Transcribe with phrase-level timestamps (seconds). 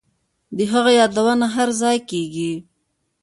[0.57, 2.53] د هغه یادونه هرځای کیږي